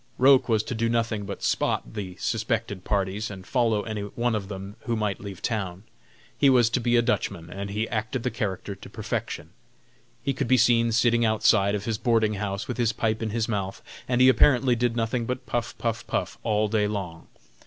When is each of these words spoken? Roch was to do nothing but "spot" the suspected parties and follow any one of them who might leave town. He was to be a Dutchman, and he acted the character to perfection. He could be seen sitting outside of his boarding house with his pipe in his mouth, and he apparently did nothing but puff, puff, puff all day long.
Roch 0.17 0.49
was 0.49 0.63
to 0.63 0.73
do 0.73 0.89
nothing 0.89 1.25
but 1.25 1.43
"spot" 1.43 1.93
the 1.93 2.15
suspected 2.15 2.83
parties 2.83 3.29
and 3.29 3.45
follow 3.45 3.83
any 3.83 4.01
one 4.01 4.33
of 4.33 4.47
them 4.47 4.75
who 4.85 4.95
might 4.95 5.21
leave 5.21 5.43
town. 5.43 5.83
He 6.35 6.49
was 6.49 6.71
to 6.71 6.79
be 6.79 6.95
a 6.95 7.03
Dutchman, 7.03 7.51
and 7.51 7.69
he 7.69 7.87
acted 7.87 8.23
the 8.23 8.31
character 8.31 8.73
to 8.73 8.89
perfection. 8.89 9.51
He 10.23 10.33
could 10.33 10.47
be 10.47 10.57
seen 10.57 10.91
sitting 10.91 11.23
outside 11.23 11.75
of 11.75 11.85
his 11.85 11.99
boarding 11.99 12.33
house 12.33 12.67
with 12.67 12.77
his 12.77 12.93
pipe 12.93 13.21
in 13.21 13.29
his 13.29 13.47
mouth, 13.47 13.83
and 14.09 14.21
he 14.21 14.27
apparently 14.27 14.75
did 14.75 14.95
nothing 14.95 15.27
but 15.27 15.45
puff, 15.45 15.77
puff, 15.77 16.07
puff 16.07 16.39
all 16.41 16.67
day 16.67 16.87
long. 16.87 17.27